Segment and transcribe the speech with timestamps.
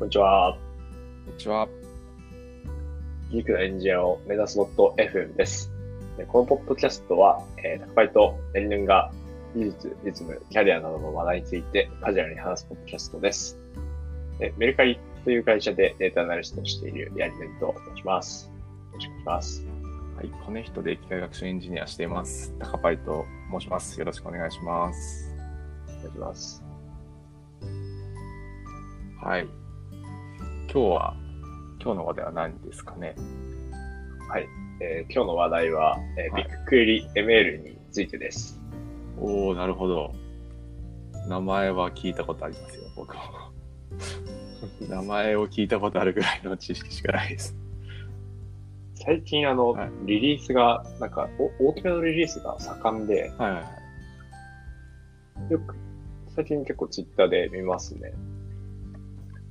[0.00, 0.56] こんにちは。
[1.26, 1.68] こんにちは。
[3.30, 5.70] ギークのエンジニアを目指すボット FM です。
[6.16, 9.12] でこのポッドキャストは、えー、タクパイとエンヌンが
[9.54, 13.58] 技術、実務、キャリアなどの話題についてカジュアルに話すポッドキャストです。
[14.38, 18.46] でメルカリという会社でデータアナリストをしているヤリネンと申します。
[18.46, 19.66] よろしくお願いします。
[20.16, 22.54] はい、コネヒトで機械学習エンジニアしています。
[22.58, 24.00] 高パイと申します。
[24.00, 25.36] よろしくお願いします。
[25.88, 26.64] お願いします。
[29.22, 29.69] はい。
[30.72, 31.14] 今日は、
[31.82, 33.14] 今日の話題は何ですかね？
[34.28, 34.46] はい。
[34.82, 38.60] えー今日の話題は、えーはいビッグクエリ ML についてです。
[39.18, 40.12] おー、なるほど。
[41.28, 43.20] 名前は聞いたことありますよ、僕も。
[44.88, 47.56] 名前を聞いたことあるぐらいの知識しかないです。
[48.94, 51.28] 最近あの、はいリリースが、なんか、
[51.60, 53.62] お大きめのリリースが盛んで、はいはいは
[55.48, 55.52] い。
[55.52, 55.74] よく、
[56.34, 58.12] 最近結構ツイッターで見ますね。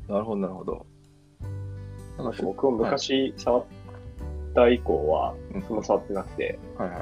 [0.07, 0.85] なるほど、なるほど。
[2.23, 3.65] なんかふ僕も昔触っ
[4.53, 5.61] た以降は、うん。
[5.63, 6.95] そんな触ってなくて、はいは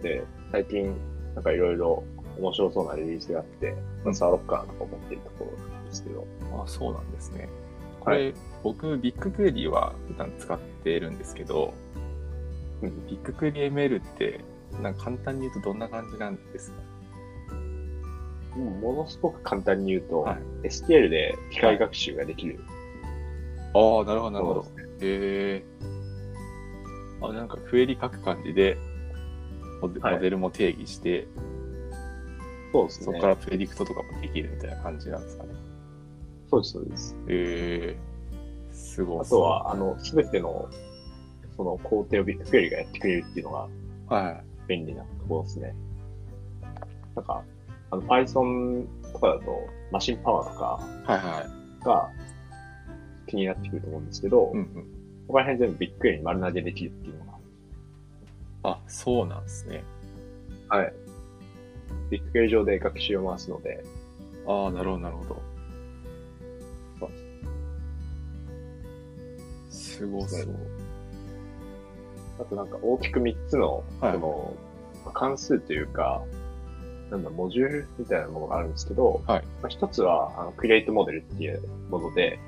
[0.00, 0.02] い。
[0.02, 0.94] で、最近、
[1.34, 2.02] なんかいろいろ
[2.38, 6.26] 面白そうなリリースがあって、まあ触ろっかなとか思っているところなんですけど、
[6.62, 7.48] あ、そうなんですね。
[8.00, 11.74] これ、僕、ビッグクエリは普段使っているんですけど、
[12.82, 13.06] うん。
[13.06, 14.40] ビッグクエリ ML って、
[14.82, 16.80] なんか簡単に言うとどんな感じなんですか？
[18.56, 20.68] ものすごく簡単に言うと、はい。
[20.68, 22.58] SQL で機械学習ができる
[23.74, 24.66] ああ、なるほど、なるほど。
[25.00, 25.64] へえ。
[27.22, 28.76] あ、なんかクエリ書く感じで、
[29.80, 31.26] モデはいモデルも定義して、
[32.72, 33.04] そうですね。
[33.06, 35.50] そこからプレディクトとかもできるみたいな感じなんですかね。
[36.50, 37.16] そうです、そうです。
[37.28, 37.98] へえ。
[38.72, 39.20] すごい。
[39.20, 40.68] あとは、あの、すべての、
[41.56, 43.68] その工程をビッグクエリがやってくれるっていうのが
[44.08, 44.44] はい。
[44.66, 45.74] 便利なところですね。
[47.14, 47.42] なんか、
[47.90, 49.58] あの、Python とかだと、
[49.90, 50.64] マシンパワーとか
[51.04, 51.84] はいはい。
[51.84, 52.10] が
[53.30, 54.66] 気になってくると思うんですけど、うんうん。
[55.26, 57.40] ここら辺全部ビッグクエリに丸投げできるっていうの
[58.62, 59.84] あ、そうなんですね。
[60.68, 60.92] が、はい。
[62.10, 63.84] ビッグクエリ上で学習を回すので、
[64.46, 65.50] ああ、なるほど、なるほど。
[69.70, 70.56] すごそう。
[72.38, 74.56] あとなんか大きく3つの、はいその、
[75.04, 76.22] まあ関数というか、
[77.10, 82.38] なんだ、モジュールみたいなものがあるんですけど、はいまあ、一つは、あの、クリエイトモデルっていうもので、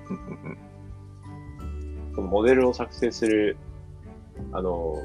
[2.14, 3.56] そのモデルを作成する、
[4.52, 4.96] あの、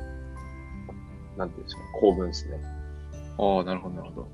[1.38, 2.60] なんていうんですか、構文ですね。
[3.38, 4.28] ああ、なるほど、なるほど。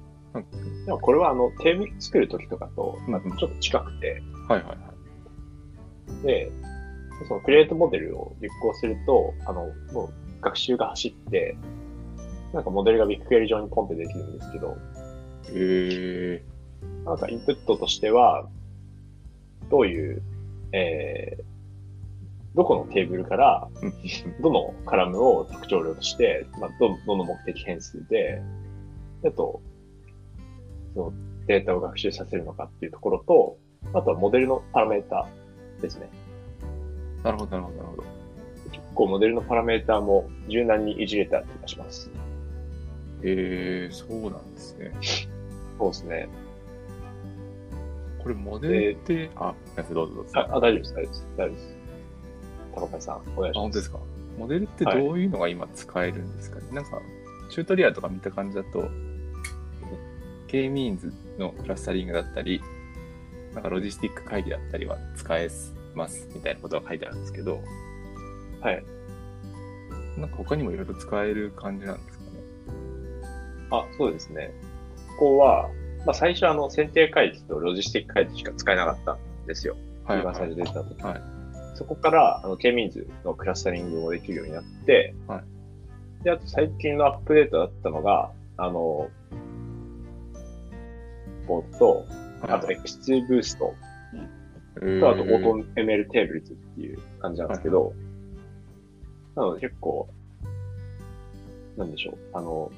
[0.85, 4.75] でもこれはあの、テーブル作るときとかと、まあちょっと近くて、はいはいは
[6.23, 6.25] い。
[6.25, 6.51] で、
[7.27, 11.55] そのクリエイトモデルを実行すると、あの、もう学習が走って、
[12.53, 14.77] なんかモデルがビッグクエリ上にポンってできるんですけど、
[15.49, 16.43] へえ。
[17.05, 18.47] なんかインプットとしては、
[19.69, 20.21] どういう、
[20.71, 21.43] えー、
[22.55, 23.67] どこのテーブルから、
[24.41, 28.41] どのカラムを特徴量として、まあ、ど、どの目的変数で、
[29.25, 29.61] あと、
[30.93, 31.13] その
[31.47, 33.57] データを学習させるのかっていうところと、
[33.93, 35.27] あとはモデルのパラメータ
[35.81, 36.09] ですね。
[37.23, 38.03] なるほど、なるほど、なるほど。
[38.71, 42.11] 結構モデルのパラメータも柔軟にいじれた気がします。
[43.23, 44.91] へえ、そうなんですね。
[45.79, 46.29] そうですね。
[48.21, 50.39] これ、モデルって、あ、どうぞどうぞ。
[50.39, 51.27] あ、あ大丈夫です、大丈夫です。
[51.35, 51.82] 大丈夫です。
[52.81, 53.59] 高橋さん、お願いあ、します。
[53.59, 53.99] 本当ですか？
[54.37, 57.01] モデルってどういうのが今使えるんですかね、なんか、
[57.51, 58.89] チュートリアルとか見た感じだと、
[60.47, 62.61] K-means のクラスタリングだったり、
[63.53, 65.49] なんかロジスティック会議だったりは使え
[65.93, 67.61] ますみたいなことが書いてあるんですけど、
[68.61, 68.83] はい。
[70.17, 72.29] なんか他にもいろいろ使える感じなんですかね？
[73.69, 74.51] あ、そうですね。
[75.19, 75.69] ここは、
[76.05, 79.75] まあ、最初あの、選定回帰とロジスティック回帰しか使えなかったんですよ。
[80.05, 80.41] はい、一番はい。
[80.41, 81.03] 最初出てた時。
[81.03, 81.32] はい
[81.73, 85.43] そこから、あの、K-means のクラスタリングもできるようになって、は
[86.23, 89.09] で、あと最近のアップデートだったのが、あの、
[91.47, 92.05] ボートと、
[92.41, 93.73] あと X2 ブースト
[94.99, 97.93] と、あとオート ML テーブルズっていう感じなんですけど、
[99.35, 100.07] なので結構、
[101.77, 102.71] なんでしょう、あの、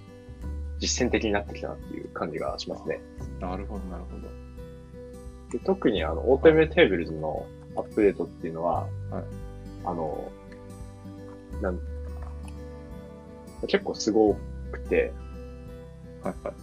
[0.80, 3.00] 実践的になってきたなっていう感じがしますね。
[3.40, 4.28] なるほど、なるほど。
[5.52, 7.46] で特にあの、オート ML テーブルズの
[7.76, 8.82] アップデートっていうのは、
[9.12, 9.24] はい
[9.86, 10.32] あの、
[11.62, 11.80] なん
[13.68, 14.36] 結構すご
[14.72, 15.14] くて、
[16.24, 16.54] はい、はい。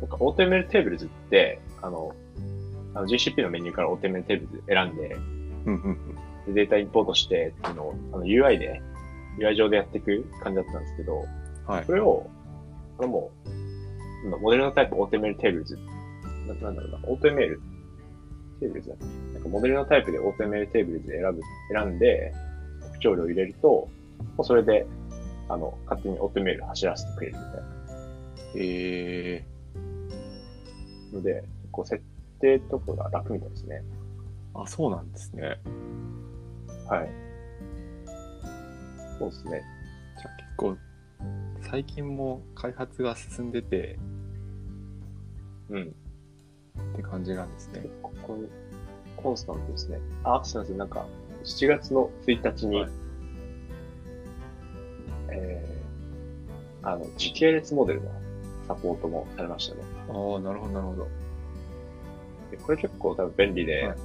[0.00, 2.14] なんか OTML テーブルズって、あの、
[2.94, 5.16] あの GCP のメニューから OTML テーブルズ選んで、
[5.66, 6.14] うん、うん、
[6.46, 6.54] うん。
[6.54, 8.80] でデータインポートしてっていうのを、あの UI で、
[9.38, 11.24] UI 上でやっていく感じだったんですけど、
[11.66, 11.92] はいそ。
[11.92, 12.28] れを、
[12.98, 13.30] あのも
[14.24, 15.78] う、モデルのタイプ OTML テーブルズ、
[16.46, 17.60] ななんだろうな、OTML
[18.60, 21.40] テーブルズだっけなんかモデルのタイプで AutoML テーブルズで選ぶ、
[21.72, 22.32] 選んで、
[22.82, 23.88] 特徴量を入れると、も
[24.38, 24.86] うそれで、
[25.48, 27.78] あの、勝手に AutoML 走らせてくれるみたいな。
[28.56, 29.44] え
[31.12, 32.02] ので、こう設
[32.40, 33.82] 定とかが楽みたいですね。
[34.54, 35.60] ー、あ、そうなんですね。
[36.88, 37.08] はい。
[39.18, 39.62] そうですね。
[40.16, 40.76] じゃあ結構、
[41.60, 43.98] 最近も開発が進んでて
[45.70, 45.94] うん。
[46.94, 47.86] って感じなんですね。
[48.02, 48.48] これ
[49.16, 50.00] コンスタントですね。
[50.24, 50.78] あ、すみません。
[50.78, 51.06] なんか、
[51.44, 52.90] 7月の1日に、はい
[55.30, 58.10] えー、あの、時系列モデルの
[58.68, 59.82] サポートもされましたね。
[60.08, 61.08] ああ、なるほど、なるほど。
[62.50, 63.96] でこれ結構多分便利で、はい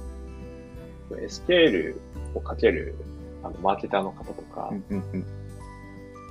[1.10, 1.96] SQL
[2.34, 2.94] をかける
[3.42, 5.26] あのマーケターの方とか、うんうんうん。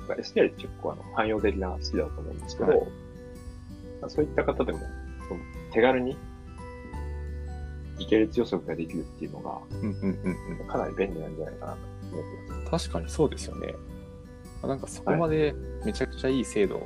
[0.08, 2.88] SQL って結構あの汎用的な好きだと思うんですけど、はい
[4.08, 4.80] そういった方でも
[5.72, 6.18] 手軽に
[7.98, 10.66] 時系列予測ができるっていうのがうんうんうんうん。
[10.66, 11.78] かなり便利なんじゃないかなと
[12.12, 12.88] 思ってます。
[12.88, 13.74] 確かにそうですよね。
[14.62, 15.54] あなんかそこまで
[15.84, 16.80] めちゃくちゃいい精度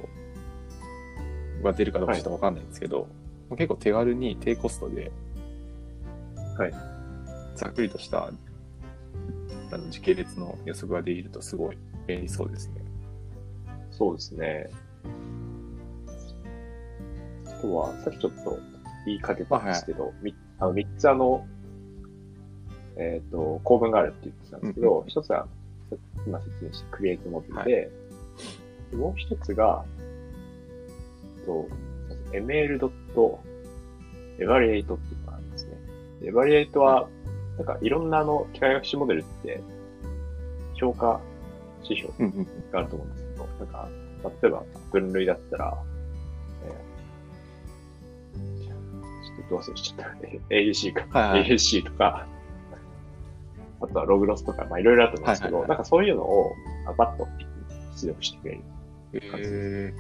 [1.62, 3.08] が出るかどうかちょっとわかんないんですけど、
[3.50, 5.12] 結構手軽に低コストで、
[6.56, 6.72] はい
[7.54, 8.30] ざっくりとした
[9.70, 12.82] あの時系列の予測ができるとすごい便利そうですね。
[13.90, 14.70] そうですね。
[17.46, 18.58] あとは、さっきちょっと
[19.06, 21.46] 言いかけたんですけど、みあの3つあの、
[22.96, 25.46] えっ、と、構文があるって言ってたんですけど、一、つは、さ
[26.26, 27.90] 今説明したクリエイトモデルで、
[28.96, 29.84] もう一つが、
[31.38, 31.68] えっと、
[32.32, 32.80] ml.evaluate
[34.38, 35.78] っていうのがあるんですね。
[36.20, 37.08] で evaluate は、
[37.56, 39.60] なんかいろんなあの機械学習モデルって、
[40.74, 41.20] 評価
[41.84, 43.88] 指標うんうんがあると思うんですけど、なんか、
[44.42, 45.78] 例えば分類だったら、
[49.50, 50.26] どう忘れしちゃった。
[50.50, 51.18] え AUC か。
[51.18, 52.26] はいはい AUC とか、
[53.80, 56.52] あとはログロスとか、まあいろいろあると思うんですけど、はいはいはいなんかそういうのを
[56.86, 57.28] あバッと
[57.96, 58.60] 出力してくれる。
[59.12, 59.94] へえ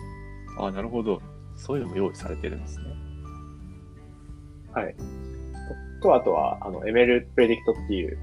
[0.58, 0.64] ー。
[0.64, 1.20] あ、なるほど。
[1.54, 2.84] そういうのも用意されてるんですね。
[4.72, 4.94] はい。
[6.02, 8.18] と、あとは、あの、ML プレディクトっていう、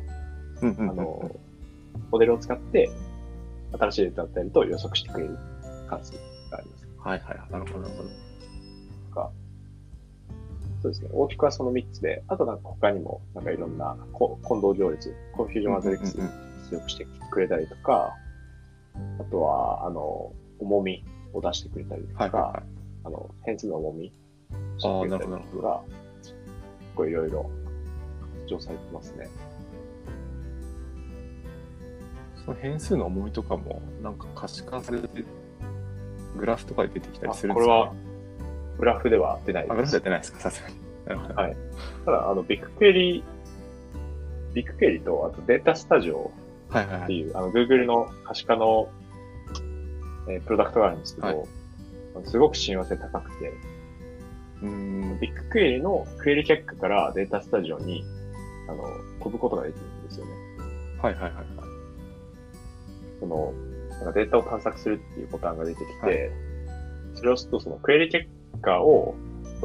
[0.61, 1.35] うんうんうんあの、
[2.11, 2.89] モデルを使って、
[3.77, 5.37] 新しいデータだったりと予測してくれる
[5.89, 6.13] 関数
[6.49, 6.87] があります。
[6.97, 7.51] はいはい。
[7.51, 8.09] なるほど、なるほど。
[10.81, 11.09] そうですね。
[11.11, 18.15] 大きくはその3つで、あとなんか他にも、なんかいろんなこ混同行列、 confusion matrix うんうん出力してくれたりとか、
[19.19, 22.63] あとは、あの、重みを出してくれたりとか、はいはいはい。
[23.05, 24.11] あの、変数の重み
[24.77, 25.83] してくれたりとか、
[26.21, 26.35] 結
[26.95, 27.49] 構いろいろ
[28.41, 29.27] 活用されてますね。
[32.43, 35.23] その変数の重みとかも、なんか可視化されて、
[36.37, 37.93] グラフとかで出てきたりするんですか、これは
[38.77, 40.03] グラフでは出ないあ、グラですフやっ。
[40.03, 40.39] てないですか？
[40.39, 40.75] さすがに。
[41.35, 41.55] はい
[42.05, 43.23] ただ、あの、ビッグクエリ、
[44.53, 46.31] ビッグクエリと、あとデータスタジオ
[46.69, 47.03] はいはいはい。
[47.03, 48.89] っていう、あの、Google の可視化の、
[50.29, 51.37] えープロダクトがあるんですけど、はい
[52.23, 53.51] すごく親和性高くて、
[54.63, 55.19] うーん。
[55.19, 58.05] ビッグクエリのクエリ結果からデータスタジオに、
[58.69, 58.83] あの、
[59.19, 60.31] 飛ぶことができるんですよね。
[61.01, 61.45] はいはいはいはい。
[63.19, 63.53] その、
[63.89, 66.17] なんかデータを探索するっていうボタンが出てきて、はい
[67.15, 68.27] それを押すと、そのクエリ結
[68.57, 69.15] 果を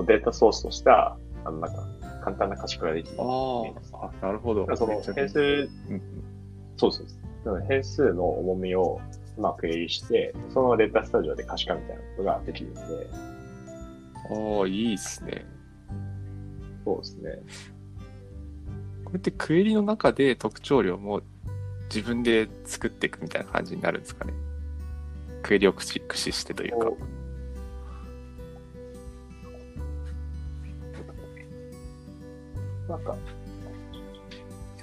[0.07, 1.87] データソースとした、あの、なんか、
[2.23, 3.17] 簡単な可視化ができる。
[3.19, 3.63] あ
[3.93, 4.67] あ、あなるほど。
[4.77, 5.69] その変数、
[6.77, 7.07] そうそう
[7.59, 9.01] で変数の重みを
[9.39, 12.81] うまく整理して、そのデータスタジオで可視化みたいなことができるんで、
[14.31, 15.47] ああ、いいっすね。
[16.85, 17.43] そうですね。
[19.05, 21.23] これってクエリの中で特徴量も
[21.93, 24.33] 自分で作っていくみたいな感じになるんですかね。
[25.43, 26.91] クエリを駆使してというか。
[32.91, 33.17] なんか、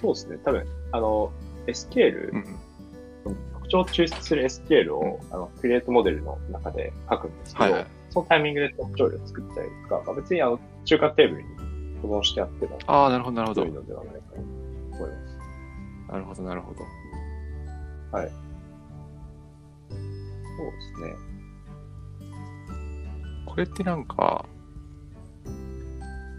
[0.02, 0.38] そうですね。
[0.44, 1.32] 多分、あの、
[1.68, 2.58] SQL、うんうん
[3.54, 11.50] 特徴を抽出する SQL を、あの、クリエイトモデルの中で書くんですけど、はいはいそのタイミングで特徴量を作ったりとか、まあ、別にあの、中間テーブルに
[12.02, 13.72] 保存してあっても、ああ、なるほど、なるほど良い。
[13.72, 15.38] のではないかと思います。
[16.10, 16.80] なるほど、なるほど。
[16.80, 16.86] そ
[18.20, 18.32] うで
[20.96, 21.16] すね。
[23.46, 24.46] これってなんか、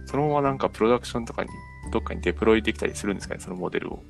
[0.09, 1.51] そのままなんかプロダクションとかに、
[1.93, 4.03] どっかにデプロイできたりするんですかね、そのモデルを。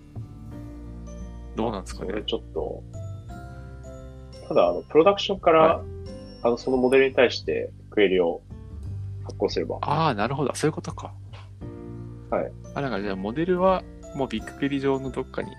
[1.57, 2.23] どうなんですかねそれ。
[2.23, 2.85] ちょっと、
[4.47, 5.85] ただ、あの、プロダクションから、は
[6.45, 8.43] あの、そのモデルに対してクエリを
[9.25, 10.55] 発行すれば、ああ、なるほど。
[10.55, 11.13] そういうことか。
[12.31, 12.53] はい。
[12.75, 13.83] あ、なんかじゃあモデルは
[14.15, 15.51] もうビッグクエリ上のどっかに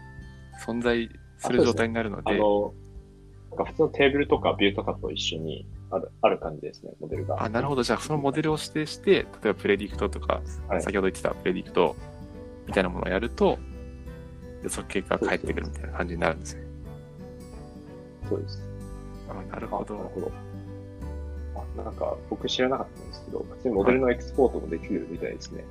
[0.66, 2.74] 存在する状態になるので、あの、
[3.50, 7.44] なんか普通のテーブルとかビューとかと一緒にある、ある感じですね、モデルが。
[7.44, 7.84] あ、なるほど。
[7.84, 11.96] じゃあそのモデルを指定して、例えばプレディクトとか、はい先ほど言ってたプレディクト
[12.68, 13.58] みたいなものをやると、
[14.64, 16.64] 予測結果が返ってくるみたいな感じになるんですね。
[18.28, 18.62] そうです。
[19.30, 19.96] あなるほど。
[19.96, 20.32] あなるほど。
[21.56, 25.64] あ、なんか僕知らなかったんですけど、普通にモデルのエクスポートもできるみたいですね。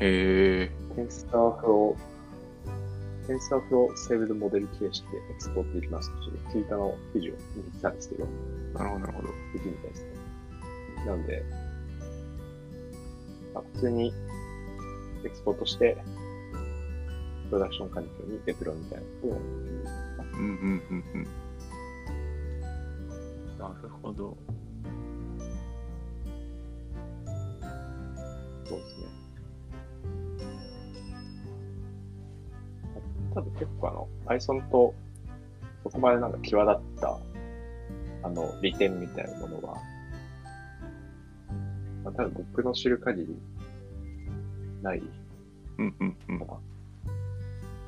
[0.00, 8.28] へえ TensorFlow、TensorFlow SavedModel 形式でエクスポートできますって、ちょっとツイッターの記事を見てたんですけど、ー、
[8.74, 9.28] なるほど、なるほど。
[9.52, 10.10] できるみたいですね。
[11.06, 11.44] なんで、
[13.54, 14.12] まあ、普通に
[15.24, 15.96] エクスポートして、
[17.48, 19.84] プロダクション環境にデプロイみたいなことをできる。
[20.34, 21.26] うんうんうんうん。
[23.58, 24.36] なるほど。
[28.64, 29.06] そうですね。
[33.34, 34.94] 多分結構あの、Python と
[35.82, 37.18] そこまでなんか際立った、あ
[38.32, 39.76] の、利点みたいなものは、
[42.04, 43.36] まあ、多分僕の知る限り、
[44.82, 45.02] ない
[45.78, 46.46] うんうんうんの。
[46.46, 46.58] かな。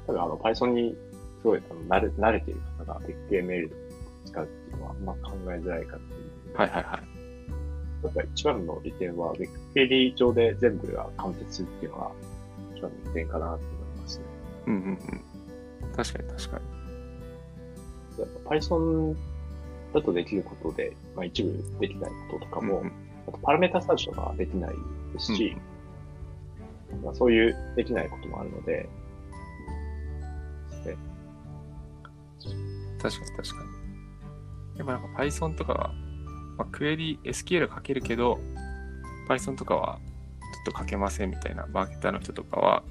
[0.06, 0.96] 多分あの、Python に
[1.40, 6.56] すごいあの慣れ慣れている方がを使うっていうのは、あんま考えづらいかっていう。
[6.56, 8.04] はいはいはい。
[8.04, 12.10] やっぱ一番の利点は、Wikipedia 上で全部が完結するっていうのが、
[12.76, 13.58] 一番の利点かなと思
[13.96, 14.24] いますね。
[14.66, 14.98] うんうんうん。
[15.96, 16.74] 確かに確かに。
[18.20, 19.16] やっぱ Python
[19.94, 22.92] だとできることで、まあ、一部できないこととかも、うんうん
[23.26, 24.74] あとパラメータサーチとかできない
[25.14, 25.56] ですし、
[27.02, 28.86] まあ、そういうできないこともあるので、
[30.84, 30.98] ね
[33.00, 33.64] 確かに確か
[34.72, 34.76] に。
[34.76, 35.94] でもなんか Python とかは、
[36.58, 38.38] まあ、クエリ、SQL 書けるけど、
[39.26, 40.00] Python とかは
[40.66, 42.82] ちょっと書けませんみたいなマーケターの人とかは、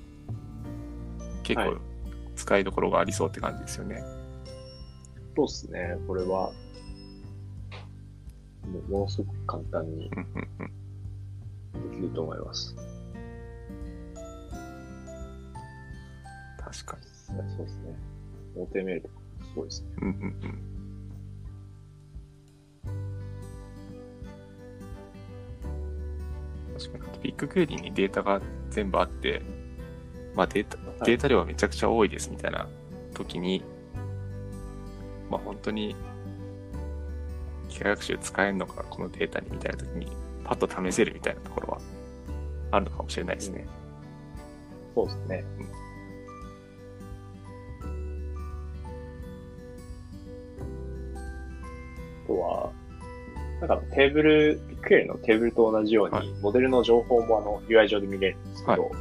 [1.44, 1.94] 結構はい
[2.36, 4.04] 使いどころがありそうって感じですよね。
[5.36, 5.98] そうですね。
[6.08, 6.52] これは、
[8.68, 10.10] もうものすごく簡単に。
[11.74, 12.76] できると思います。
[16.58, 17.04] 確かに。
[17.28, 17.96] そうですね。
[18.56, 19.88] 大手メールとかすごいですね。
[20.02, 20.74] うんうんうん。
[26.80, 27.20] 確かに。
[27.24, 29.42] ビッグクエリにデータが全部あって、
[30.36, 32.68] まあデータ、いデータ量はめちゃくちゃ多いですみたいな
[33.14, 33.64] 時に、
[35.30, 35.96] まあ本当に、
[37.84, 40.08] 機械学習使えるのか、このデータにみたいな時に、
[40.46, 41.82] パッと試せるみたいなところは
[42.72, 43.68] あるのかもしれないですね。
[44.96, 45.44] そうですね。
[52.24, 52.72] あとは、
[53.60, 58.92] なんかテーブル、ビッグクエリのテーブルと同じように、はいモデルの情報もあの UI 上で見れるんですけど、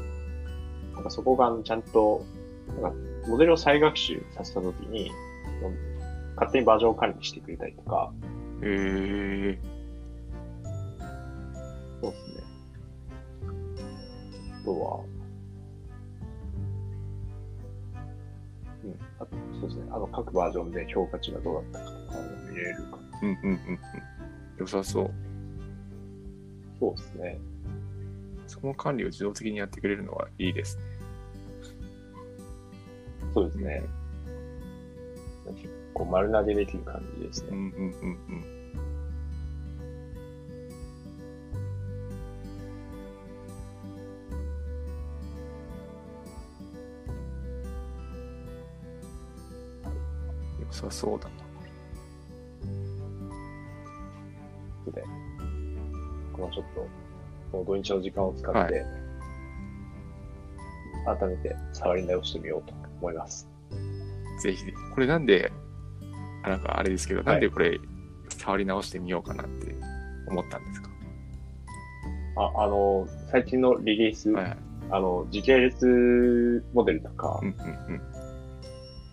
[0.95, 2.25] なんかそこがあのちゃんと、
[2.83, 2.99] なんか
[3.29, 5.13] モデルを再学習させたときに、
[6.35, 9.59] 勝手にバージョンを管理してくれたりとか、へえ
[12.01, 12.43] そうですね。
[14.61, 15.01] あとは、
[18.85, 19.85] うん、あと、そうですね。
[19.91, 22.99] あの、各バージョンで評価値がどうだったかとかも見れるか。
[23.23, 23.59] うんうんうんうん。
[24.59, 25.11] 良さそう。
[26.79, 27.39] そうですね。
[28.47, 30.83] その管理を自動的にやってくれるのはいいですね。
[33.35, 33.83] そうですね。
[35.93, 37.49] 結構丸投げできる感じですね。
[37.51, 38.45] うんうんうんうん。
[50.61, 51.35] 良さそうだな。
[54.93, 55.05] で、
[56.33, 56.89] このちょっと、
[57.53, 58.83] この土日の時間を使はって、
[61.05, 63.47] 改めて触り直してみようと思います。
[64.43, 64.95] ぜひぜひ。
[64.95, 65.62] これなんで、あ
[66.51, 67.79] なんかあれですけど、いなんでこれ、
[68.29, 69.75] 触り直してみようかなって
[70.29, 70.91] 思ったんですか、
[72.37, 74.57] あ、あの、最近のリリース、はいはい。
[74.91, 78.03] あの、時系列モデルとか、うんうんうん。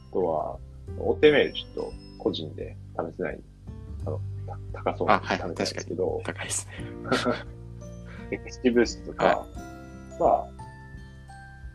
[0.09, 0.57] あとは、
[0.97, 3.39] 大手メールちょっと個人で試せない、
[4.05, 4.19] あの、
[4.73, 6.73] た高そうなあはい試せないんですけど、高いですね。
[8.31, 9.45] エクスティブーストとかは
[10.19, 10.47] は、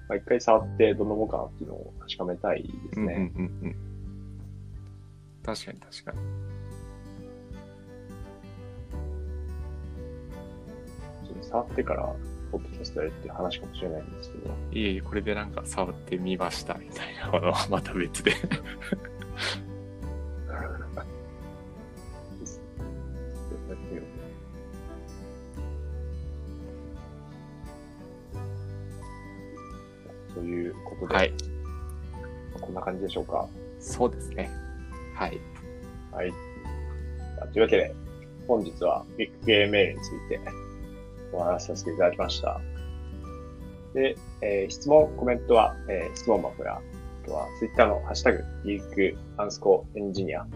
[0.09, 3.15] まあ、一回触ってどんなもんかなっていうのを確かめたいですうんうんね。
[3.15, 3.94] うんうん。
[5.45, 6.19] 確かに確かに。
[11.29, 12.15] ちょっと触ってから、
[12.51, 18.33] ポッドキャストやるっていう話かもしれないんですけど、いえいえ、これでなんか触ってみましたみたいなものは また別で。
[30.35, 31.33] ということで、はい。
[32.61, 33.47] こんな感じでしょうか。
[33.79, 34.64] そうですね。
[35.15, 35.41] はい。
[36.13, 36.33] はい。
[37.53, 37.95] というわけで、
[38.47, 40.41] 本日はビッグゲームメールについて
[41.33, 42.61] お話しさせていただきました。
[43.95, 50.47] で、えー質問、コメントは、えー質問箱や、あとは Twitter のハッシュタグ、リークアンスコエンジニア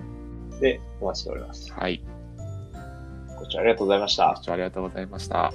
[0.61, 1.73] でお待ちしております。
[1.73, 2.03] はい。
[3.38, 4.37] ご視聴ありがとうございましたご。
[4.37, 5.53] 視聴ありがとうございました。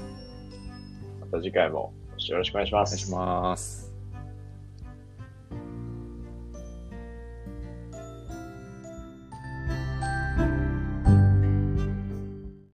[1.20, 1.94] また次回も
[2.30, 2.94] よろしくお願いします。
[2.94, 3.83] お願いします。